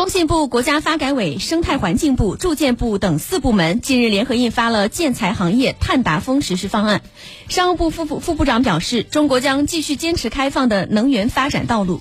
[0.00, 7.02] 工信部国家发改委生态环境部住建部等四部门近日联合印发了建材行业碳达峰实施方案。
[7.50, 11.98] 商务部副部副部长表示中国将继续坚持开放的能源发展道路。